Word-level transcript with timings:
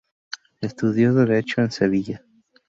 Estudió 0.61 1.13
derecho 1.13 1.61
en 1.61 1.69
Sevilla. 1.71 2.25